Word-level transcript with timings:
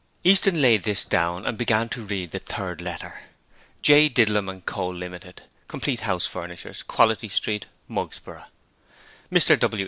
Easton 0.23 0.63
laid 0.63 0.81
this 0.81 1.05
down 1.05 1.45
and 1.45 1.59
began 1.59 1.87
to 1.89 2.01
read 2.01 2.31
the 2.31 2.39
third 2.39 2.81
letter 2.81 3.19
J. 3.83 4.09
DIDLUM 4.09 4.61
& 4.61 4.61
CO 4.61 4.89
LTD. 4.93 5.37
Complete 5.67 5.99
House 5.99 6.25
Furnishers 6.25 6.81
QUALITY 6.81 7.27
STREET, 7.27 7.67
MUGSBOROUGH 7.87 8.47
MR 9.31 9.59
W. 9.59 9.79